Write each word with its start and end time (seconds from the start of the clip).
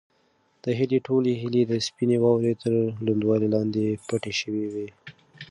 د 0.63 0.65
هیلې 0.79 0.99
ټولې 1.07 1.31
هیلې 1.41 1.63
د 1.67 1.73
سپینې 1.87 2.17
واورې 2.23 2.53
تر 2.63 2.71
لوندوالي 3.05 3.47
لاندې 3.55 3.83
پټې 4.07 4.33
شوې 4.41 4.65
وې. 4.73 4.87